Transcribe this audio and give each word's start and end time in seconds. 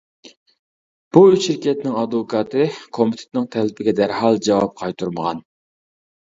بۇ 1.17 1.21
ئۈچ 1.33 1.43
شىركەتنىڭ 1.49 1.97
ئادۋوكاتى 2.03 2.65
كومىتېتنىڭ 2.99 3.45
تەلىپىگە 3.57 3.95
دەرھال 4.01 4.41
جاۋاب 4.49 4.75
قايتۇرمىغان. 4.83 5.45